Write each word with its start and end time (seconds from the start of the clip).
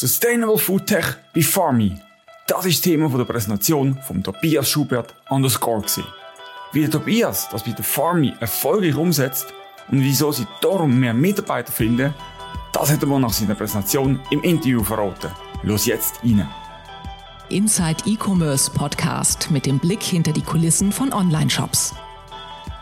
Sustainable 0.00 0.58
Food 0.58 0.86
Tech 0.86 1.16
bei 1.34 1.42
Farmy. 1.42 1.98
Das 2.46 2.64
ist 2.66 2.76
das 2.76 2.82
Thema 2.82 3.08
der 3.08 3.24
Präsentation 3.24 3.98
von 4.00 4.22
Tobias 4.22 4.70
Schubert 4.70 5.12
an 5.26 5.42
der 5.42 5.50
Score. 5.50 5.80
Gewesen. 5.80 6.04
Wie 6.70 6.82
der 6.82 6.90
Tobias 6.92 7.48
das 7.50 7.64
bei 7.64 7.72
der 7.72 7.84
Farmy 7.84 8.32
erfolgreich 8.38 8.94
umsetzt 8.94 9.52
und 9.90 10.00
wieso 10.00 10.30
sie 10.30 10.46
darum 10.60 11.00
mehr 11.00 11.14
Mitarbeiter 11.14 11.72
finden, 11.72 12.14
das 12.72 12.92
hat 12.92 13.02
er 13.02 13.18
nach 13.18 13.32
seiner 13.32 13.56
Präsentation 13.56 14.20
im 14.30 14.40
Interview 14.44 14.84
verraten. 14.84 15.32
Los 15.64 15.86
jetzt 15.86 16.22
rein. 16.22 16.48
Inside 17.48 18.04
E-Commerce 18.06 18.70
Podcast 18.70 19.50
mit 19.50 19.66
dem 19.66 19.80
Blick 19.80 20.04
hinter 20.04 20.30
die 20.30 20.42
Kulissen 20.42 20.92
von 20.92 21.12
Online-Shops. 21.12 21.92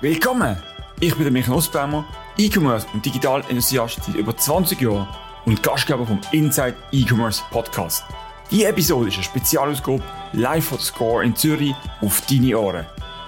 Willkommen! 0.03 0.63
Ich 1.01 1.15
bin 1.15 1.23
der 1.23 1.33
Michael 1.33 1.55
Nussbaumer, 1.55 2.05
E-Commerce 2.37 2.87
und 2.93 3.07
Digital-Enthusiast 3.07 4.05
seit 4.05 4.17
über 4.17 4.37
20 4.37 4.83
Jahren 4.83 5.09
und 5.47 5.63
Gastgeber 5.63 6.07
vom 6.07 6.21
Inside 6.33 6.77
E-Commerce 6.93 7.43
Podcast. 7.51 8.05
Diese 8.51 8.67
Episode 8.67 9.09
ist 9.09 9.15
eine 9.15 9.25
Spezialausgabe 9.25 10.03
live 10.33 10.65
von 10.65 10.79
Score 10.79 11.25
in 11.25 11.35
Zürich 11.35 11.75
auf 12.03 12.21
deine 12.27 12.59
Ohren. 12.59 12.87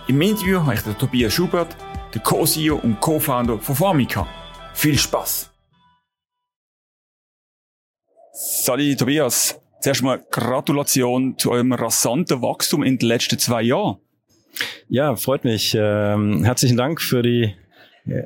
Im 0.09 0.21
Interview 0.21 0.61
habe 0.61 0.75
ich 0.75 0.83
den 0.83 0.99
Tobias 0.99 1.33
Schubert, 1.33 1.77
den 2.15 2.23
Co-CEO 2.23 2.77
und 2.77 3.01
Co-Founder 3.01 3.59
von 3.59 3.75
Formica. 3.75 4.27
Viel 4.75 4.99
Spaß! 4.99 5.51
Salut 8.33 8.99
Tobias, 8.99 9.61
zuerst 9.81 10.03
mal 10.03 10.25
Gratulation 10.31 11.37
zu 11.39 11.51
eurem 11.51 11.73
rasanten 11.73 12.41
Wachstum 12.43 12.83
in 12.83 12.99
den 12.99 13.09
letzten 13.09 13.39
zwei 13.39 13.63
Jahren. 13.63 13.99
Ja, 14.89 15.17
freut 15.17 15.45
mich. 15.45 15.77
Ähm, 15.79 16.45
herzlichen 16.45 16.77
Dank 16.77 17.01
für 17.01 17.23
die 17.23 17.55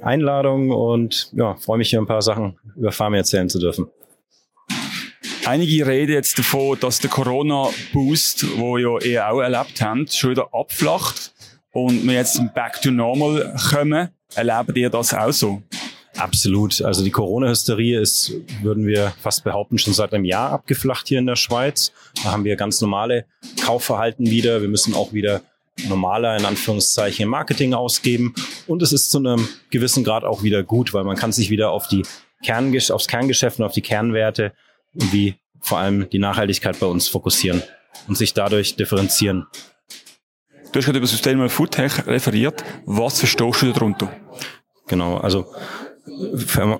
Einladung 0.03 0.71
und 0.71 1.31
ja, 1.33 1.55
freue 1.55 1.79
mich 1.79 1.91
hier 1.91 2.01
ein 2.01 2.07
paar 2.07 2.23
Sachen 2.23 2.59
über 2.77 2.93
Farm 2.93 3.15
erzählen 3.15 3.49
zu 3.49 3.59
dürfen. 3.59 3.89
Einige 5.45 5.87
reden 5.87 6.13
jetzt 6.13 6.39
davon, 6.39 6.79
dass 6.79 7.01
der 7.01 7.11
Corona-Boost, 7.11 8.59
wo 8.59 8.79
ja 8.79 8.99
ihr 9.01 9.29
auch 9.29 9.41
erlebt 9.41 9.81
habt, 9.81 10.13
schon 10.15 10.31
wieder 10.31 10.49
abflacht 10.53 11.35
und 11.73 12.07
wir 12.07 12.15
jetzt 12.15 12.41
Back 12.55 12.81
to 12.81 12.91
Normal 12.93 13.55
kommen. 13.71 14.09
Erleben 14.35 14.77
ihr 14.77 14.89
das 14.89 15.13
auch 15.13 15.33
so? 15.33 15.63
Absolut. 16.17 16.81
Also 16.83 17.03
die 17.03 17.11
Corona-Hysterie 17.11 18.01
ist, 18.01 18.33
würden 18.63 18.87
wir 18.87 19.13
fast 19.21 19.45
behaupten, 19.45 19.79
schon 19.79 19.95
seit 19.95 20.13
einem 20.13 20.25
Jahr 20.25 20.51
abgeflacht 20.51 21.09
hier 21.09 21.19
in 21.19 21.27
der 21.27 21.37
Schweiz. 21.37 21.93
Da 22.23 22.33
haben 22.33 22.45
wir 22.45 22.55
ganz 22.57 22.81
normale 22.81 23.25
Kaufverhalten 23.65 24.27
wieder. 24.27 24.61
Wir 24.61 24.69
müssen 24.69 24.95
auch 24.95 25.13
wieder 25.13 25.43
normaler 25.89 26.37
in 26.37 26.45
Anführungszeichen 26.45 27.29
Marketing 27.29 27.75
ausgeben 27.75 28.35
und 28.67 28.83
es 28.83 28.93
ist 28.93 29.11
zu 29.11 29.19
einem 29.19 29.49
gewissen 29.71 30.05
Grad 30.05 30.25
auch 30.25 30.43
wieder 30.43 30.63
gut, 30.63 30.95
weil 30.95 31.05
man 31.05 31.17
kann 31.17 31.33
sich 31.33 31.51
wieder 31.51 31.71
auf 31.71 31.89
die 31.89 32.03
Kerngesch 32.45 32.91
aufs 32.91 33.09
Kerngeschäft 33.09 33.59
und 33.59 33.65
auf 33.65 33.73
die 33.73 33.83
Kernwerte 33.83 34.53
und 34.95 35.13
wie 35.13 35.37
vor 35.61 35.79
allem 35.79 36.09
die 36.11 36.19
Nachhaltigkeit 36.19 36.79
bei 36.81 36.87
uns 36.87 37.09
fokussieren 37.09 37.63
und 38.09 38.17
sich 38.17 38.35
dadurch 38.35 38.77
differenzieren. 38.77 39.47
Du 40.73 40.79
hast 40.79 40.87
gerade 40.87 40.99
über 40.99 41.07
Sustainable 41.07 41.51
Food 41.51 41.73
Tech 41.73 42.07
referiert. 42.07 42.65
Was 42.87 43.19
verstehst 43.19 43.63
du 43.63 43.73
darunter? 43.73 44.11
Genau, 44.89 45.19
also 45.19 45.47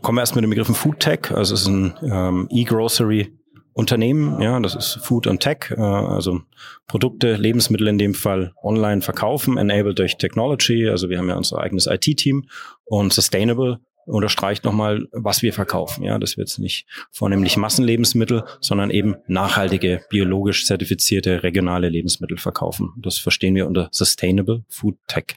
kommen 0.01 0.17
wir 0.17 0.21
erst 0.21 0.35
mit 0.35 0.43
dem 0.43 0.51
Begriff 0.51 0.75
Food 0.77 0.99
Tech. 1.01 1.31
Also 1.31 1.55
es 1.55 1.63
ist 1.63 1.67
ein 1.69 1.95
ähm, 2.03 2.49
E-Grocery 2.51 3.39
Unternehmen, 3.75 4.41
ja, 4.41 4.61
das 4.61 4.75
ist 4.75 4.99
Food 5.03 5.27
und 5.27 5.41
Tech, 5.41 5.71
äh, 5.71 5.81
also 5.81 6.43
Produkte, 6.87 7.35
Lebensmittel 7.37 7.89
in 7.89 7.99
dem 7.99 8.15
Fall 8.15 8.53
online 8.63 9.01
verkaufen, 9.01 9.57
enabled 9.57 9.99
durch 9.99 10.19
Technology, 10.19 10.89
also 10.89 11.09
wir 11.09 11.19
haben 11.19 11.29
ja 11.29 11.37
unser 11.37 11.59
eigenes 11.59 11.87
IT-Team 11.87 12.45
und 12.85 13.13
Sustainable 13.13 13.81
unterstreicht 14.07 14.65
nochmal, 14.65 15.07
was 15.13 15.43
wir 15.43 15.53
verkaufen. 15.53 16.05
Ja, 16.05 16.19
das 16.19 16.37
wird 16.37 16.49
jetzt 16.49 16.59
nicht 16.59 16.87
vornehmlich 17.11 17.57
Massenlebensmittel, 17.57 18.45
sondern 18.61 18.91
eben 18.91 19.17
nachhaltige, 19.27 20.05
biologisch 20.11 20.67
zertifizierte 20.67 21.43
regionale 21.43 21.89
Lebensmittel 21.89 22.39
verkaufen. 22.39 22.93
Das 22.97 23.19
verstehen 23.19 23.55
wir 23.55 23.67
unter 23.67 23.89
Sustainable 23.93 24.65
Food 24.69 24.97
Tech. 25.07 25.37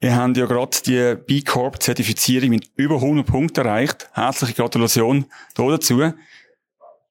Wir 0.00 0.14
haben 0.14 0.34
ja 0.34 0.46
gerade 0.46 0.76
die 0.86 1.16
B 1.26 1.42
Corp 1.42 1.82
Zertifizierung 1.82 2.50
mit 2.50 2.70
über 2.76 2.96
100 2.96 3.26
Punkten 3.26 3.66
erreicht. 3.66 4.08
Herzliche 4.12 4.54
Gratulation 4.54 5.26
dazu. 5.56 6.00
Eine 6.00 6.14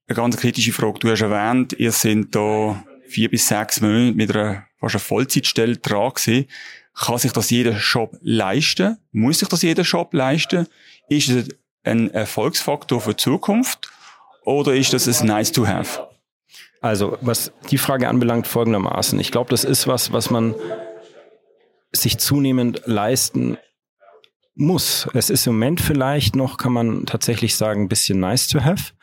ganz 0.08 0.38
kritische 0.38 0.72
Frage. 0.72 1.00
Du 1.00 1.12
hast 1.12 1.22
erwähnt, 1.22 1.74
ihr 1.74 1.92
sind 1.92 2.34
da 2.34 2.81
vier 3.09 3.30
bis 3.30 3.48
sechs 3.48 3.81
Monate 3.81 4.16
mit 4.16 4.34
einer 4.34 4.68
fast 4.80 4.96
einer 4.96 5.00
Vollzeitstelle 5.02 5.78
dran 5.78 6.14
gewesen. 6.14 6.48
Kann 6.94 7.18
sich 7.18 7.34
das 7.34 7.50
jeder 7.50 7.78
Shop 7.78 8.18
leisten? 8.22 8.98
Muss 9.12 9.40
sich 9.40 9.50
das 9.50 9.64
jeder 9.64 9.84
Shop 9.84 10.14
leisten? 10.14 10.68
Ist 11.09 11.30
es 11.30 11.50
ein 11.84 12.09
Erfolgsfaktor 12.12 13.02
für 13.02 13.12
die 13.12 13.18
Zukunft? 13.18 13.92
Oder 14.46 14.74
ist 14.75 14.94
das 14.94 15.08
ein 15.22 15.28
nice 15.28 15.52
to 15.52 15.68
have? 15.68 16.08
Also, 16.80 17.18
was 17.19 17.52
die 17.69 17.78
Frage 17.78 18.08
anbelangt, 18.08 18.48
folgendermaßen. 18.48 19.19
Ich 19.19 19.31
glaube, 19.31 19.50
das 19.50 19.66
ist 19.66 19.88
was, 19.88 20.14
was 20.14 20.30
man 20.30 20.56
sich 22.02 22.18
zunehmend 22.18 22.81
leisten 22.85 23.58
muss. 24.56 25.08
Es 25.13 25.30
ist 25.30 25.46
im 25.47 25.53
Moment 25.53 25.81
vielleicht 25.81 26.35
noch, 26.35 26.58
kann 26.58 26.74
man 26.74 27.06
tatsächlich 27.06 27.56
sagen, 27.56 27.84
ein 27.84 27.90
bisschen 27.90 28.19
nice 28.19 28.47
to 28.47 28.63
have. 28.63 28.94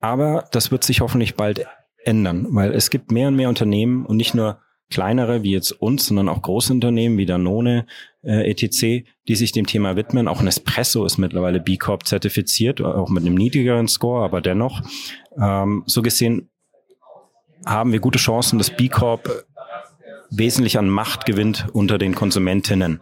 Aber 0.00 0.48
das 0.52 0.70
wird 0.70 0.84
sich 0.84 1.00
hoffentlich 1.00 1.34
bald 1.34 1.66
ändern, 2.04 2.46
weil 2.50 2.72
es 2.72 2.90
gibt 2.90 3.10
mehr 3.10 3.28
und 3.28 3.36
mehr 3.36 3.48
Unternehmen 3.48 4.06
und 4.06 4.16
nicht 4.16 4.34
nur 4.34 4.60
kleinere 4.90 5.42
wie 5.42 5.52
jetzt 5.52 5.72
uns, 5.72 6.06
sondern 6.06 6.28
auch 6.28 6.40
große 6.40 6.72
Unternehmen 6.72 7.18
wie 7.18 7.26
Danone, 7.26 7.86
äh, 8.22 8.50
etc., 8.50 9.04
die 9.28 9.34
sich 9.34 9.52
dem 9.52 9.66
Thema 9.66 9.96
widmen. 9.96 10.28
Auch 10.28 10.40
Nespresso 10.40 11.04
ist 11.04 11.18
mittlerweile 11.18 11.60
B 11.60 11.76
Corp 11.76 12.06
zertifiziert, 12.06 12.80
auch 12.80 13.10
mit 13.10 13.24
einem 13.24 13.34
niedrigeren 13.34 13.88
Score, 13.88 14.24
aber 14.24 14.40
dennoch. 14.40 14.80
Ähm, 15.38 15.82
so 15.86 16.00
gesehen 16.00 16.48
haben 17.66 17.92
wir 17.92 18.00
gute 18.00 18.18
Chancen, 18.18 18.58
dass 18.58 18.74
B 18.74 18.88
Corp 18.88 19.44
wesentlich 20.30 20.78
an 20.78 20.88
Macht 20.88 21.26
gewinnt 21.26 21.66
unter 21.72 21.98
den 21.98 22.14
Konsumentinnen. 22.14 23.00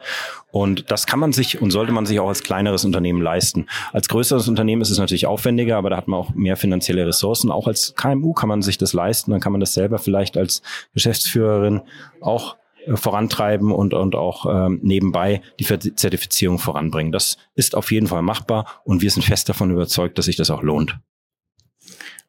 Und 0.51 0.91
das 0.91 1.07
kann 1.07 1.21
man 1.21 1.33
sich 1.33 1.61
und 1.61 1.71
sollte 1.71 1.93
man 1.93 2.07
sich 2.07 2.21
auch 2.21 2.29
als 2.29 2.43
kleineres 2.43 2.85
Unternehmen 2.85 3.21
leisten. 3.21 3.67
Als 3.93 4.09
größeres 4.09 4.49
Unternehmen 4.49 4.83
ist 4.83 4.91
es 4.91 4.99
natürlich 4.99 5.27
aufwendiger, 5.27 5.77
aber 5.77 5.91
da 5.91 5.97
hat 5.97 6.09
man 6.09 6.19
auch 6.19 6.35
mehr 6.35 6.57
finanzielle 6.57 7.07
Ressourcen. 7.07 7.51
Auch 7.51 7.67
als 7.67 7.95
KMU 7.95 8.33
kann 8.33 8.49
man 8.49 8.63
sich 8.63 8.79
das 8.79 8.93
leisten. 8.93 9.33
Dann 9.33 9.41
kann 9.41 9.53
man 9.53 9.61
das 9.61 9.75
selber 9.75 9.99
vielleicht 9.99 10.37
als 10.37 10.63
Geschäftsführerin 10.95 11.83
auch 12.21 12.57
äh, 12.87 12.97
vorantreiben 12.97 13.73
und, 13.73 13.93
und 13.93 14.15
auch 14.15 14.47
ähm, 14.49 14.81
nebenbei 14.83 15.43
die 15.61 15.65
Zertifizierung 15.65 16.59
voranbringen. 16.59 17.13
Das 17.13 17.37
ist 17.55 17.75
auf 17.75 17.91
jeden 17.91 18.07
Fall 18.07 18.23
machbar 18.23 18.81
und 18.85 19.03
wir 19.03 19.11
sind 19.11 19.25
fest 19.25 19.49
davon 19.49 19.71
überzeugt, 19.71 20.17
dass 20.17 20.27
sich 20.27 20.37
das 20.37 20.51
auch 20.51 20.63
lohnt. 20.63 20.99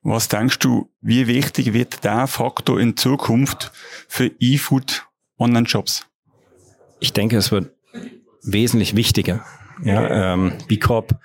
Was 0.09 0.29
denkst 0.29 0.59
du, 0.59 0.89
wie 1.01 1.27
wichtig 1.27 1.73
wird 1.73 2.05
der 2.05 2.27
Faktor 2.27 2.79
in 2.79 2.95
Zukunft 2.95 3.73
für 4.07 4.31
E-Food 4.39 5.05
Online-Shops? 5.37 6.05
Ich 7.01 7.11
denke, 7.11 7.35
es 7.35 7.51
wird 7.51 7.75
wesentlich 8.41 8.95
wichtiger. 8.95 9.43
Ja, 9.83 10.33
ähm, 10.33 10.53
B 10.69 10.77
Corp 10.77 11.19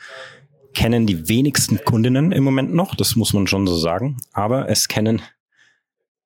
kennen 0.74 1.06
die 1.06 1.28
wenigsten 1.28 1.84
Kundinnen 1.84 2.32
im 2.32 2.42
Moment 2.42 2.74
noch, 2.74 2.96
das 2.96 3.14
muss 3.14 3.32
man 3.32 3.46
schon 3.46 3.68
so 3.68 3.76
sagen, 3.76 4.16
aber 4.32 4.68
es 4.68 4.88
kennen 4.88 5.22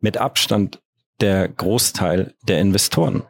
mit 0.01 0.17
Abstand 0.17 0.81
der 1.21 1.49
Großteil 1.49 2.33
der 2.49 2.63
Investoren. 2.63 3.25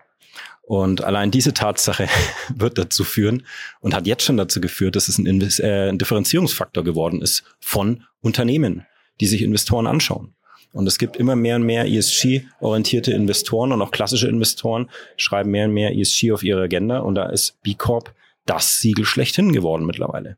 Und 0.63 1.03
allein 1.03 1.33
diese 1.33 1.53
Tatsache 1.53 2.09
wird 2.55 2.79
dazu 2.79 3.03
führen 3.03 3.45
und 3.81 3.93
hat 3.93 4.07
jetzt 4.07 4.23
schon 4.23 4.37
dazu 4.37 4.61
geführt, 4.61 4.95
dass 4.95 5.09
es 5.09 5.19
ein, 5.19 5.27
Inves 5.27 5.59
äh, 5.59 5.89
ein 5.89 5.99
Differenzierungsfaktor 5.99 6.85
geworden 6.85 7.23
ist 7.23 7.43
von 7.59 8.05
Unternehmen 8.21 8.87
die 9.21 9.27
sich 9.27 9.43
Investoren 9.43 9.87
anschauen. 9.87 10.35
Und 10.73 10.87
es 10.87 10.99
gibt 10.99 11.17
immer 11.17 11.37
mehr 11.37 11.57
und 11.57 11.63
mehr 11.63 11.87
ESG-orientierte 11.87 13.13
Investoren 13.13 13.73
und 13.73 13.81
auch 13.81 13.91
klassische 13.91 14.29
Investoren 14.29 14.91
schreiben 15.17 15.51
mehr 15.51 15.67
und 15.67 15.73
mehr 15.73 15.97
ESG 15.97 16.33
auf 16.33 16.43
ihre 16.43 16.63
Agenda 16.63 16.99
und 16.99 17.15
da 17.15 17.27
ist 17.27 17.63
B 17.63 17.75
Corp 17.75 18.15
das 18.45 18.81
Siegel 18.81 19.05
schlechthin 19.05 19.53
geworden 19.53 19.87
mittlerweile. 19.87 20.37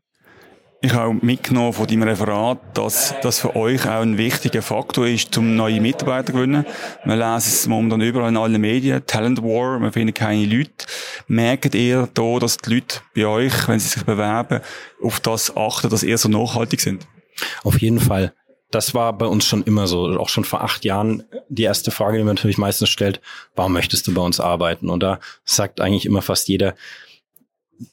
Ich 0.81 0.95
habe 0.95 1.19
mitgenommen 1.23 1.73
von 1.73 1.89
deinem 1.89 2.05
Referat, 2.05 2.61
dass 2.75 3.13
das 3.21 3.41
für 3.41 3.57
euch 3.57 3.85
auch 3.85 4.01
ein 4.01 4.17
wichtiger 4.17 4.63
Faktor 4.63 5.09
ist, 5.09 5.37
um 5.37 5.57
neue 5.57 5.81
Mitarbeiter 5.81 6.27
zu 6.27 6.35
gewinnen. 6.35 6.65
Wir 7.05 7.17
lesen 7.17 7.49
es 7.49 7.67
momentan 7.67 8.01
überall 8.01 8.29
in 8.29 8.37
allen 8.37 8.61
Medien, 8.61 9.05
Talent 9.05 9.43
War, 9.43 9.81
wir 9.81 9.91
finden 9.91 10.15
keine 10.15 10.47
Leute. 10.47 10.87
Merkt 11.27 11.75
ihr 11.75 12.09
da, 12.15 12.39
dass 12.39 12.59
die 12.59 12.75
Leute 12.75 13.01
bei 13.13 13.27
euch, 13.27 13.67
wenn 13.67 13.81
sie 13.81 13.89
sich 13.89 14.05
bewerben, 14.05 14.61
auf 15.03 15.19
das 15.19 15.57
achten, 15.57 15.91
dass 15.91 16.05
ihr 16.05 16.17
so 16.17 16.29
nachhaltig 16.29 16.81
sind? 16.81 17.09
Auf 17.65 17.81
jeden 17.81 17.99
Fall 17.99 18.33
das 18.71 18.95
war 18.95 19.17
bei 19.17 19.27
uns 19.27 19.47
schon 19.47 19.63
immer 19.63 19.87
so, 19.87 20.19
auch 20.19 20.29
schon 20.29 20.45
vor 20.45 20.63
acht 20.63 20.85
Jahren. 20.85 21.25
Die 21.49 21.63
erste 21.63 21.91
Frage, 21.91 22.19
die 22.19 22.25
man 22.25 22.35
natürlich 22.35 22.59
meistens 22.59 22.91
stellt, 22.91 23.21
warum 23.57 23.73
möchtest 23.73 24.07
du 24.07 24.15
bei 24.15 24.21
uns 24.21 24.41
arbeiten? 24.41 24.91
Und 24.91 25.03
da 25.03 25.21
sagt 25.45 25.81
eigentlich 25.81 26.07
immer 26.07 26.23
fast 26.23 26.49
jeder, 26.49 26.75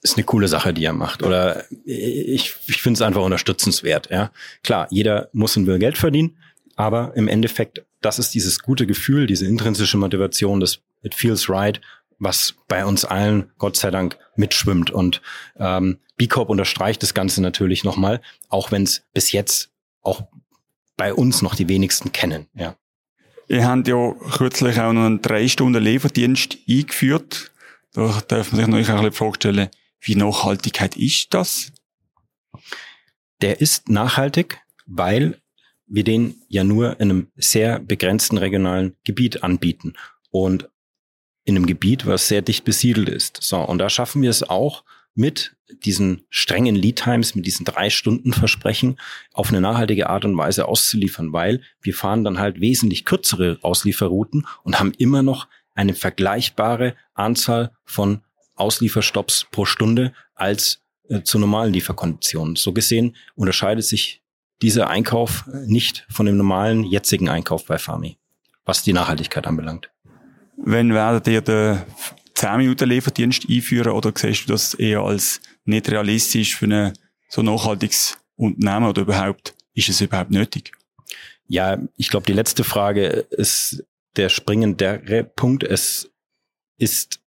ist 0.01 0.18
eine 0.18 0.25
coole 0.25 0.48
Sache, 0.48 0.74
die 0.74 0.83
er 0.83 0.94
macht. 0.94 1.24
Oder 1.24 1.63
ich, 1.86 2.56
ich 2.68 2.81
finde 2.81 2.98
es 2.98 3.01
einfach 3.01 3.22
unterstützenswert. 3.22 4.10
Ja, 4.10 4.31
klar, 4.63 4.88
jeder 4.89 5.30
muss 5.31 5.56
und 5.56 5.68
will 5.68 5.80
Geld 5.80 5.98
verdienen, 5.98 6.38
aber 6.75 7.13
im 7.16 7.27
Endeffekt, 7.27 7.86
das 8.01 8.19
ist 8.19 8.33
dieses 8.33 8.60
gute 8.60 8.86
Gefühl, 8.86 9.27
diese 9.27 9.45
intrinsische 9.45 9.98
Motivation, 9.98 10.60
das 10.60 10.80
it 11.04 11.16
feels 11.16 11.50
right, 11.50 11.80
was 12.19 12.56
bei 12.68 12.86
uns 12.86 13.06
allen 13.06 13.51
Gott 13.57 13.77
sei 13.77 13.92
Dank 13.92 14.18
mitschwimmt. 14.36 14.92
Und 14.92 15.22
ähm, 15.57 16.00
B 16.18 16.27
Corp 16.27 16.50
unterstreicht 16.50 17.04
das 17.04 17.13
Ganze 17.13 17.42
natürlich 17.42 17.83
nochmal, 17.83 18.22
auch 18.50 18.72
wenn 18.72 18.83
es 18.83 19.04
bis 19.13 19.31
jetzt 19.31 19.69
auch 20.01 20.24
bei 20.97 21.13
uns 21.13 21.42
noch 21.42 21.56
die 21.56 21.68
wenigsten 21.68 22.12
kennen. 22.12 22.47
Ja. 22.53 22.75
Ihr 23.47 23.68
habt 23.68 23.88
ja 23.88 24.13
kürzlich 24.31 24.80
auch 24.80 24.94
noch 24.94 25.06
einen 25.06 25.21
drei 25.21 25.47
Stunden 25.47 25.83
Lieferdienst 25.83 26.57
eingeführt. 26.68 27.51
Da 27.94 28.21
darf 28.27 28.51
man 28.51 28.59
sich 28.59 28.68
natürlich 28.68 28.89
auch 28.89 28.95
ein 28.95 29.00
bisschen 29.01 29.13
vorstellen, 29.13 29.69
wie 30.01 30.15
Nachhaltigkeit 30.15 30.95
ist 30.97 31.33
das? 31.33 31.71
Der 33.42 33.62
ist 33.62 33.89
nachhaltig, 33.89 34.59
weil 34.86 35.39
wir 35.88 36.03
den 36.03 36.42
ja 36.47 36.63
nur 36.63 37.00
in 37.00 37.12
einem 37.12 37.27
sehr 37.36 37.80
begrenzten 37.80 38.38
regionalen 38.38 38.95
Gebiet 39.03 39.44
anbieten 39.44 39.94
und 40.31 40.69
in 41.44 41.56
einem 41.56 41.68
Gebiet, 41.68 42.07
was 42.07 42.27
sehr 42.27 42.41
dicht 42.41 42.65
besiedelt 42.65 43.09
ist. 43.09 43.38
So, 43.41 43.59
und 43.59 43.77
da 43.77 43.89
schaffen 43.89 44.21
wir 44.21 44.31
es 44.31 44.44
auch 44.44 44.83
mit 45.15 45.56
diesen 45.83 46.25
strengen 46.29 46.75
Lead 46.75 46.97
Times, 46.97 47.35
mit 47.35 47.45
diesen 47.45 47.65
drei 47.65 47.89
Stunden 47.89 48.33
Versprechen 48.33 48.97
auf 49.33 49.50
eine 49.50 49.62
nachhaltige 49.62 50.09
Art 50.09 50.25
und 50.25 50.38
Weise 50.38 50.67
auszuliefern, 50.67 51.33
weil 51.33 51.62
wir 51.81 51.94
fahren 51.94 52.23
dann 52.23 52.39
halt 52.39 52.59
wesentlich 52.62 53.06
kürzere 53.06 53.57
Auslieferrouten 53.62 54.45
und 54.63 54.79
haben 54.79 54.94
immer 54.97 55.23
noch 55.23 55.47
eine 55.73 55.94
vergleichbare 55.94 56.95
Anzahl 57.13 57.71
von 57.83 58.21
Auslieferstopps 58.56 59.47
pro 59.51 59.65
Stunde 59.65 60.13
als 60.35 60.81
äh, 61.09 61.21
zu 61.23 61.39
normalen 61.39 61.73
Lieferkonditionen. 61.73 62.56
So 62.56 62.73
gesehen 62.73 63.15
unterscheidet 63.35 63.85
sich 63.85 64.21
dieser 64.62 64.89
Einkauf 64.89 65.45
nicht 65.65 66.06
von 66.09 66.25
dem 66.25 66.38
normalen 66.38 66.83
jetzigen 66.83 67.27
Einkauf 67.27 67.65
bei 67.65 67.77
Farmi, 67.77 68.17
was 68.63 68.83
die 68.83 68.94
Nachhaltigkeit 68.94 69.47
anbelangt. 69.47 69.89
Wenn 70.57 70.94
werdet 70.94 71.27
ihr 71.27 71.41
den 71.41 71.81
10 72.35 72.57
Minuten 72.57 72.89
Lieferdienst 72.89 73.49
einführen 73.49 73.91
oder 73.91 74.11
siehst 74.15 74.47
du 74.47 74.53
das 74.53 74.73
eher 74.73 75.01
als 75.01 75.41
nicht 75.63 75.89
realistisch 75.89 76.55
für 76.55 76.65
ein 76.65 76.93
so 77.29 77.41
nachhaltiges 77.41 78.17
Unternehmen 78.35 78.87
oder 78.87 79.01
überhaupt, 79.01 79.55
ist 79.73 79.89
es 79.89 80.01
überhaupt 80.01 80.31
nötig? 80.31 80.71
Ja, 81.47 81.79
ich 81.97 82.09
glaube, 82.09 82.25
die 82.25 82.33
letzte 82.33 82.63
Frage 82.63 83.05
ist 83.05 83.83
der 84.15 84.29
springendere 84.29 85.23
Punkt. 85.23 85.63
Es 85.63 86.11
ist 86.77 87.19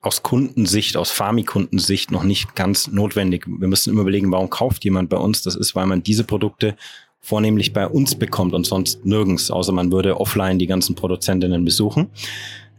aus 0.00 0.22
Kundensicht, 0.22 0.96
aus 0.96 1.10
Farmi-Kundensicht 1.10 2.10
noch 2.10 2.24
nicht 2.24 2.54
ganz 2.54 2.88
notwendig. 2.88 3.46
Wir 3.46 3.68
müssen 3.68 3.90
immer 3.90 4.02
überlegen, 4.02 4.30
warum 4.30 4.50
kauft 4.50 4.84
jemand 4.84 5.08
bei 5.08 5.16
uns? 5.16 5.42
Das 5.42 5.56
ist, 5.56 5.74
weil 5.74 5.86
man 5.86 6.02
diese 6.02 6.24
Produkte 6.24 6.76
vornehmlich 7.20 7.72
bei 7.72 7.86
uns 7.86 8.14
bekommt 8.14 8.52
und 8.52 8.66
sonst 8.66 9.06
nirgends, 9.06 9.50
außer 9.50 9.72
man 9.72 9.90
würde 9.90 10.20
offline 10.20 10.58
die 10.58 10.66
ganzen 10.66 10.94
Produzentinnen 10.94 11.64
besuchen. 11.64 12.10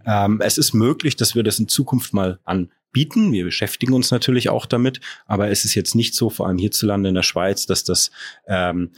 Ähm, 0.06 0.42
es 0.42 0.58
ist 0.58 0.74
möglich, 0.74 1.16
dass 1.16 1.36
wir 1.36 1.44
das 1.44 1.60
in 1.60 1.68
Zukunft 1.68 2.14
mal 2.14 2.40
anbieten. 2.44 3.32
Wir 3.32 3.44
beschäftigen 3.44 3.94
uns 3.94 4.12
natürlich 4.12 4.50
auch 4.50 4.66
damit, 4.66 5.02
aber 5.26 5.50
es 5.50 5.66
ist 5.66 5.76
jetzt 5.76 5.96
nicht 5.96 6.16
so, 6.16 6.30
vor 6.30 6.48
allem 6.48 6.58
hierzulande 6.58 7.10
in 7.10 7.16
der 7.16 7.24
Schweiz, 7.24 7.66
dass 7.66 7.84
das 7.84 8.12
ähm, 8.48 8.92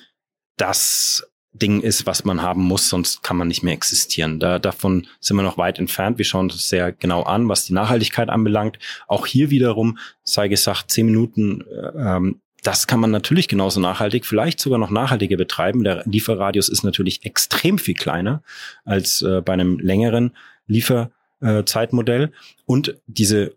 das 0.58 1.24
Ding 1.54 1.82
ist, 1.82 2.06
was 2.06 2.26
man 2.26 2.42
haben 2.42 2.62
muss, 2.62 2.90
sonst 2.90 3.24
kann 3.24 3.38
man 3.38 3.48
nicht 3.48 3.64
mehr 3.64 3.74
existieren. 3.74 4.40
Da, 4.40 4.60
davon 4.60 5.08
sind 5.20 5.38
wir 5.38 5.44
noch 5.44 5.58
weit 5.58 5.80
entfernt. 5.80 6.18
Wir 6.18 6.26
schauen 6.26 6.52
uns 6.52 6.70
sehr 6.70 6.92
genau 6.92 7.24
an, 7.24 7.50
was 7.50 7.66
die 7.66 7.74
Nachhaltigkeit 7.74 8.30
anbelangt. 8.30 8.78
Auch 9.08 9.26
hier 9.26 9.50
wiederum 9.50 9.98
sei 10.24 10.48
gesagt, 10.48 10.92
zehn 10.92 11.08
Minuten, 11.08 11.64
ähm, 11.98 12.42
das 12.64 12.88
kann 12.88 13.00
man 13.00 13.12
natürlich 13.12 13.48
genauso 13.48 13.80
nachhaltig, 13.80 14.26
vielleicht 14.26 14.60
sogar 14.60 14.80
noch 14.80 14.90
nachhaltiger 14.90 15.38
betreiben. 15.38 15.84
Der 15.84 16.04
Lieferradius 16.06 16.70
ist 16.70 16.84
natürlich 16.84 17.26
extrem 17.26 17.78
viel 17.78 17.96
kleiner 17.96 18.44
als 18.84 19.22
äh, 19.22 19.42
bei 19.42 19.54
einem 19.54 19.80
längeren 19.80 20.36
Lieferzeitmodell. 20.68 22.32
Und 22.66 23.00
diese 23.08 23.56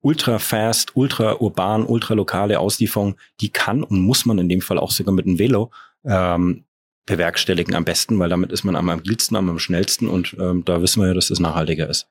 ultra 0.00 0.38
fast, 0.38 0.96
ultra 0.96 1.40
urban, 1.40 1.84
ultra 1.84 2.14
lokale 2.14 2.58
Auslieferung, 2.58 3.16
die 3.40 3.50
kann 3.50 3.82
und 3.82 4.00
muss 4.00 4.26
man 4.26 4.38
in 4.38 4.48
dem 4.48 4.60
Fall 4.60 4.78
auch 4.78 4.90
sogar 4.90 5.14
mit 5.14 5.26
einem 5.26 5.38
Velo 5.38 5.70
ähm, 6.04 6.64
bewerkstelligen 7.06 7.74
am 7.74 7.84
besten, 7.84 8.18
weil 8.18 8.28
damit 8.28 8.52
ist 8.52 8.64
man 8.64 8.76
am 8.76 8.88
agilsten, 8.88 9.36
am 9.36 9.58
schnellsten 9.58 10.08
und 10.08 10.36
ähm, 10.38 10.64
da 10.64 10.82
wissen 10.82 11.00
wir 11.00 11.08
ja, 11.08 11.14
dass 11.14 11.28
das 11.28 11.40
nachhaltiger 11.40 11.88
ist. 11.88 12.08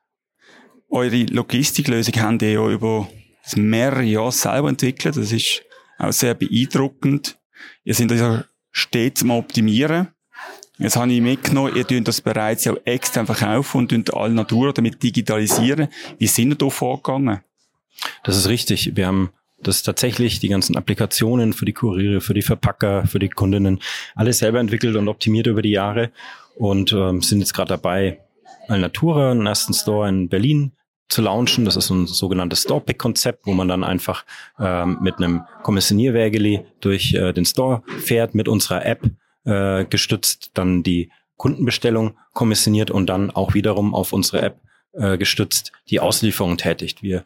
Eure 0.89 1.23
Logistiklösung 1.23 2.15
haben 2.21 2.37
die 2.37 2.53
ja 2.53 2.67
über 2.67 3.07
mehrere 3.55 4.03
Jahre 4.03 4.31
selber 4.31 4.69
entwickelt. 4.69 5.15
Das 5.15 5.31
ist 5.31 5.63
auch 5.97 6.11
sehr 6.11 6.33
beeindruckend. 6.33 7.39
Ihr 7.83 7.93
seid 7.93 8.11
ja 8.11 8.45
stets 8.71 9.23
am 9.23 9.31
Optimieren. 9.31 10.09
Jetzt 10.81 10.95
habe 10.95 11.11
ich 11.13 11.21
mitgenommen, 11.21 11.75
ihr 11.75 11.85
tut 11.85 12.07
das 12.07 12.21
bereits 12.21 12.65
ja 12.65 12.73
extern 12.85 13.27
verkaufen 13.27 13.77
und 13.77 13.89
tut 13.89 14.13
alle 14.15 14.33
Natur 14.33 14.73
damit 14.73 15.03
digitalisieren. 15.03 15.89
Wie 16.17 16.25
sind 16.25 16.49
ihr 16.49 16.55
da 16.55 16.69
vorgegangen? 16.71 17.41
Das 18.23 18.35
ist 18.35 18.49
richtig. 18.49 18.95
Wir 18.95 19.05
haben 19.05 19.29
das 19.61 19.83
tatsächlich 19.83 20.39
die 20.39 20.47
ganzen 20.47 20.75
Applikationen 20.75 21.53
für 21.53 21.65
die 21.65 21.73
Kuriere, 21.73 22.19
für 22.19 22.33
die 22.33 22.41
Verpacker, 22.41 23.05
für 23.05 23.19
die 23.19 23.29
Kundinnen, 23.29 23.79
alles 24.15 24.39
selber 24.39 24.59
entwickelt 24.59 24.95
und 24.95 25.07
optimiert 25.07 25.45
über 25.45 25.61
die 25.61 25.69
Jahre 25.69 26.09
und 26.55 26.91
ähm, 26.93 27.21
sind 27.21 27.41
jetzt 27.41 27.53
gerade 27.53 27.69
dabei, 27.69 28.19
Alnatura, 28.67 29.31
einen 29.31 29.45
ersten 29.45 29.75
Store 29.75 30.09
in 30.09 30.29
Berlin 30.29 30.71
zu 31.09 31.21
launchen. 31.21 31.63
Das 31.63 31.75
ist 31.75 31.91
ein 31.91 32.07
sogenanntes 32.07 32.63
Store-Pick-Konzept, 32.63 33.45
wo 33.45 33.53
man 33.53 33.67
dann 33.67 33.83
einfach 33.83 34.25
ähm, 34.59 34.97
mit 34.99 35.17
einem 35.17 35.43
Kommissionierwägeli 35.61 36.65
durch 36.79 37.13
äh, 37.13 37.33
den 37.33 37.45
Store 37.45 37.83
fährt, 37.99 38.33
mit 38.33 38.47
unserer 38.47 38.83
App 38.83 39.07
äh, 39.45 39.85
gestützt, 39.85 40.51
dann 40.53 40.83
die 40.83 41.11
Kundenbestellung 41.37 42.17
kommissioniert 42.33 42.91
und 42.91 43.07
dann 43.07 43.31
auch 43.31 43.53
wiederum 43.53 43.95
auf 43.95 44.13
unsere 44.13 44.41
App 44.41 44.59
äh, 44.93 45.17
gestützt 45.17 45.71
die 45.89 45.99
Auslieferung 45.99 46.57
tätigt. 46.57 47.01
Wir 47.01 47.23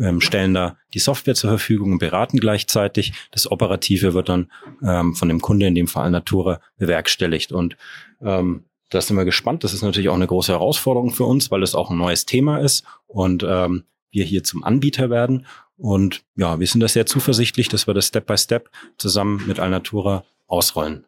ähm, 0.00 0.20
stellen 0.20 0.54
da 0.54 0.76
die 0.94 1.00
Software 1.00 1.34
zur 1.34 1.50
Verfügung 1.50 1.92
und 1.92 1.98
beraten 1.98 2.38
gleichzeitig. 2.38 3.12
Das 3.32 3.50
Operative 3.50 4.14
wird 4.14 4.28
dann 4.28 4.50
ähm, 4.82 5.14
von 5.14 5.28
dem 5.28 5.40
Kunde, 5.40 5.66
in 5.66 5.74
dem 5.74 5.88
Fall 5.88 6.10
Natura, 6.10 6.60
bewerkstelligt. 6.78 7.52
Und 7.52 7.76
ähm, 8.22 8.64
da 8.90 9.00
sind 9.00 9.16
wir 9.16 9.24
gespannt. 9.24 9.64
Das 9.64 9.74
ist 9.74 9.82
natürlich 9.82 10.08
auch 10.08 10.14
eine 10.14 10.26
große 10.26 10.52
Herausforderung 10.52 11.10
für 11.10 11.24
uns, 11.24 11.50
weil 11.50 11.62
es 11.62 11.74
auch 11.74 11.90
ein 11.90 11.98
neues 11.98 12.26
Thema 12.26 12.58
ist 12.58 12.84
und 13.06 13.44
ähm, 13.46 13.84
wir 14.10 14.24
hier 14.24 14.44
zum 14.44 14.64
Anbieter 14.64 15.10
werden. 15.10 15.46
Und 15.76 16.24
ja, 16.36 16.58
wir 16.58 16.66
sind 16.66 16.80
da 16.80 16.88
sehr 16.88 17.06
zuversichtlich, 17.06 17.68
dass 17.68 17.86
wir 17.86 17.94
das 17.94 18.06
Step 18.06 18.26
by 18.26 18.38
Step 18.38 18.70
zusammen 18.96 19.44
mit 19.46 19.60
Alnatura 19.60 20.24
ausrollen. 20.46 21.04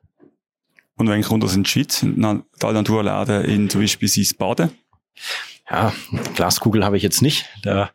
Und 1.00 1.08
wenn 1.08 1.22
kommt 1.22 1.42
das 1.42 1.56
in 1.56 1.62
die 1.62 1.70
Schweiz, 1.70 2.02
in 2.02 2.44
Alnatura-Laden 2.62 3.46
in 3.46 3.70
zum 3.70 3.80
Beispiel 3.80 4.10
Baden? 4.36 4.70
Ja, 5.70 5.94
Glaskugel 6.34 6.84
habe 6.84 6.98
ich 6.98 7.02
jetzt 7.02 7.22
nicht. 7.22 7.46
Da 7.62 7.90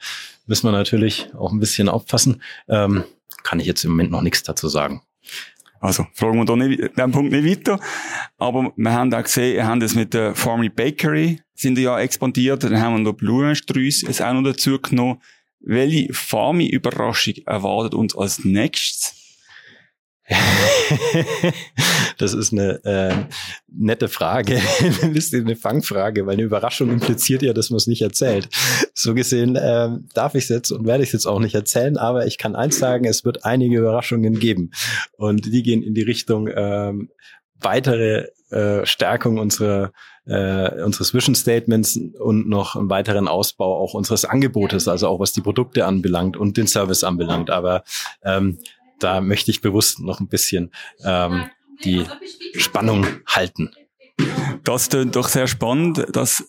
müssen 0.47 0.67
wir 0.67 0.71
natürlich 0.71 1.29
auch 1.35 1.51
ein 1.51 1.59
bisschen 1.59 1.87
aufpassen. 1.87 2.41
Ähm, 2.67 3.03
kann 3.43 3.59
ich 3.59 3.67
jetzt 3.67 3.85
im 3.85 3.91
Moment 3.91 4.09
noch 4.09 4.23
nichts 4.23 4.41
dazu 4.41 4.69
sagen. 4.69 5.03
Also, 5.79 6.07
fragen 6.15 6.39
wir 6.39 6.45
da 6.45 6.55
nicht, 6.55 6.97
den 6.97 7.11
Punkt 7.11 7.31
nicht 7.31 7.45
weiter. 7.45 7.79
Aber 8.39 8.73
wir 8.75 8.91
haben 8.91 9.13
auch 9.13 9.21
gesehen, 9.21 9.53
wir 9.53 9.67
haben 9.67 9.81
das 9.81 9.93
mit 9.93 10.15
der 10.15 10.33
Farmy 10.33 10.69
Bakery, 10.69 11.41
sind 11.53 11.77
ja 11.77 11.99
expandiert. 11.99 12.63
Dann 12.63 12.81
haben 12.81 12.95
wir 12.95 13.03
noch 13.03 13.13
Blumenstrüß 13.13 14.01
jetzt 14.01 14.23
auch 14.23 14.33
noch 14.33 14.41
dazu 14.41 14.79
genommen. 14.81 15.21
Welche 15.59 16.11
Farmy-Überraschung 16.11 17.35
erwartet 17.45 17.93
uns 17.93 18.17
als 18.17 18.43
nächstes? 18.43 19.24
das 22.17 22.33
ist 22.33 22.51
eine 22.51 22.83
äh, 22.83 23.13
nette 23.67 24.07
Frage, 24.07 24.59
ein 25.03 25.13
bisschen 25.13 25.45
eine 25.45 25.55
Fangfrage, 25.55 26.25
weil 26.25 26.33
eine 26.33 26.43
Überraschung 26.43 26.89
impliziert 26.89 27.43
ja, 27.43 27.53
dass 27.53 27.69
man 27.69 27.77
es 27.77 27.85
nicht 27.87 28.01
erzählt. 28.01 28.49
So 28.93 29.13
gesehen 29.13 29.55
äh, 29.55 29.89
darf 30.13 30.33
ich 30.35 30.45
es 30.45 30.49
jetzt 30.49 30.71
und 30.71 30.87
werde 30.87 31.03
ich 31.03 31.09
es 31.09 31.13
jetzt 31.13 31.27
auch 31.27 31.39
nicht 31.39 31.53
erzählen, 31.53 31.97
aber 31.97 32.25
ich 32.25 32.37
kann 32.37 32.55
eins 32.55 32.79
sagen, 32.79 33.05
es 33.05 33.23
wird 33.23 33.45
einige 33.45 33.77
Überraschungen 33.77 34.39
geben 34.39 34.71
und 35.17 35.45
die 35.45 35.61
gehen 35.61 35.83
in 35.83 35.93
die 35.93 36.03
Richtung 36.03 36.47
äh, 36.47 36.93
weitere 37.59 38.29
äh, 38.49 38.85
Stärkung 38.85 39.37
unserer 39.37 39.91
äh, 40.25 40.83
unseres 40.83 41.13
Vision 41.13 41.35
Statements 41.35 41.99
und 42.19 42.49
noch 42.49 42.75
einen 42.75 42.89
weiteren 42.89 43.27
Ausbau 43.27 43.77
auch 43.77 43.93
unseres 43.93 44.25
Angebotes, 44.25 44.87
also 44.87 45.07
auch 45.07 45.19
was 45.19 45.33
die 45.33 45.41
Produkte 45.41 45.85
anbelangt 45.85 46.35
und 46.35 46.57
den 46.57 46.65
Service 46.65 47.03
anbelangt. 47.03 47.51
Aber 47.51 47.83
ähm, 48.23 48.57
da 48.99 49.21
möchte 49.21 49.51
ich 49.51 49.61
bewusst 49.61 49.99
noch 49.99 50.19
ein 50.19 50.27
bisschen 50.27 50.71
ähm, 51.03 51.45
die 51.83 52.05
Spannung 52.57 53.05
halten. 53.27 53.71
Das 54.63 54.89
klingt 54.89 55.15
doch 55.15 55.27
sehr 55.27 55.47
spannend. 55.47 56.05
Das 56.11 56.43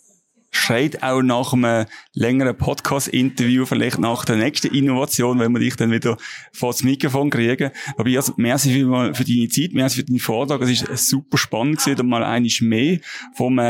schreit 0.50 1.02
auch 1.02 1.22
nach 1.22 1.52
einem 1.52 1.86
längeren 2.14 2.56
Podcast-Interview, 2.56 3.66
vielleicht 3.66 3.98
nach 3.98 4.24
der 4.24 4.36
nächsten 4.36 4.74
Innovation, 4.74 5.38
wenn 5.38 5.52
wir 5.52 5.60
dich 5.60 5.76
dann 5.76 5.90
wieder 5.90 6.16
vor 6.52 6.72
das 6.72 6.82
Mikrofon 6.82 7.30
kriegen. 7.30 7.70
Aber 7.96 8.10
also, 8.10 8.32
merci 8.36 8.72
für, 8.72 9.14
für 9.14 9.24
deine 9.24 9.48
Zeit, 9.48 9.72
merci 9.72 9.96
für 9.96 10.04
deinen 10.04 10.18
Vortrag. 10.18 10.62
Es 10.62 10.82
ist 10.82 11.08
super 11.08 11.38
spannend 11.38 11.78
gewesen, 11.78 12.08
mal 12.08 12.24
einiges 12.24 12.60
mehr 12.60 12.98
vom 13.34 13.60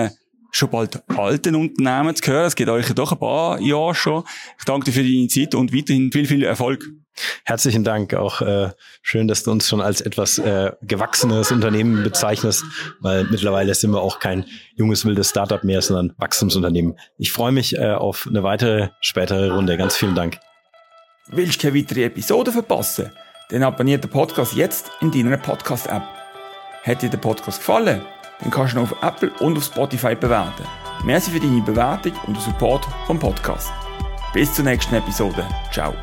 schon 0.52 0.70
bald 0.70 1.02
alten 1.10 1.54
Unternehmen 1.54 2.14
zu 2.14 2.30
hören. 2.30 2.46
Es 2.46 2.56
geht 2.56 2.68
euch 2.68 2.88
ja 2.88 2.94
doch 2.94 3.12
ein 3.12 3.18
paar 3.18 3.60
Jahre 3.60 3.94
schon. 3.94 4.24
Ich 4.58 4.64
danke 4.64 4.86
dir 4.86 4.92
für 4.92 5.02
deine 5.02 5.28
Zeit 5.28 5.54
und 5.54 5.74
weiterhin 5.74 6.10
viel, 6.10 6.26
viel 6.26 6.44
Erfolg. 6.44 6.84
Herzlichen 7.44 7.84
Dank. 7.84 8.14
Auch 8.14 8.40
äh, 8.40 8.70
schön, 9.02 9.28
dass 9.28 9.42
du 9.42 9.50
uns 9.50 9.68
schon 9.68 9.80
als 9.80 10.00
etwas 10.00 10.38
äh, 10.38 10.72
gewachsenes 10.82 11.50
Unternehmen 11.50 12.02
bezeichnest, 12.02 12.64
weil 13.00 13.24
mittlerweile 13.24 13.74
sind 13.74 13.92
wir 13.92 14.00
auch 14.00 14.18
kein 14.18 14.44
junges, 14.74 15.04
wildes 15.04 15.30
Startup 15.30 15.62
mehr, 15.64 15.82
sondern 15.82 16.14
Wachstumsunternehmen. 16.18 16.98
Ich 17.18 17.32
freue 17.32 17.52
mich 17.52 17.76
äh, 17.76 17.92
auf 17.92 18.26
eine 18.28 18.42
weitere, 18.42 18.88
spätere 19.00 19.54
Runde. 19.54 19.76
Ganz 19.76 19.96
vielen 19.96 20.14
Dank. 20.14 20.38
Willst 21.28 21.62
du 21.62 21.68
keine 21.68 21.80
weitere 21.80 22.04
Episode 22.04 22.52
verpassen? 22.52 23.10
Dann 23.50 23.62
abonniert 23.62 24.04
den 24.04 24.10
Podcast 24.10 24.54
jetzt 24.54 24.90
in 25.00 25.10
deiner 25.10 25.36
Podcast-App. 25.36 26.02
Hat 26.84 27.02
dir 27.02 27.10
der 27.10 27.18
Podcast 27.18 27.58
gefallen? 27.58 28.02
Dann 28.40 28.50
kannst 28.50 28.74
du 28.74 28.78
ihn 28.78 28.82
auf 28.82 29.02
Apple 29.02 29.32
und 29.40 29.56
auf 29.56 29.64
Spotify 29.64 30.14
bewerten. 30.14 30.64
Merci 31.04 31.30
für 31.30 31.40
deine 31.40 31.62
Bewertung 31.62 32.12
und 32.26 32.36
den 32.36 32.42
Support 32.42 32.86
vom 33.06 33.18
Podcast. 33.18 33.70
Bis 34.32 34.52
zur 34.52 34.64
nächsten 34.64 34.94
Episode. 34.94 35.46
Ciao. 35.72 35.94